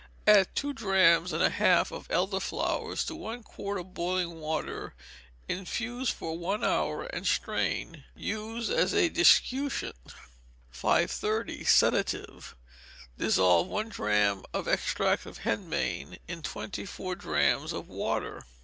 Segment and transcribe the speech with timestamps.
[0.25, 4.95] Add two drachms and a half of elder flowers to one quart of boiling water,
[5.47, 8.03] infuse for one hour, and strain.
[8.15, 10.15] Use as a discutient.
[10.71, 11.65] 530.
[11.65, 12.55] Sedative.
[13.19, 18.43] Dissolve one drachm of extract of henbane in twenty four drachms of water.